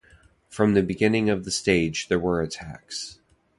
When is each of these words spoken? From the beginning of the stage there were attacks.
From 0.49 0.73
the 0.73 0.81
beginning 0.81 1.29
of 1.29 1.45
the 1.45 1.51
stage 1.51 2.07
there 2.07 2.17
were 2.17 2.41
attacks. 2.41 3.19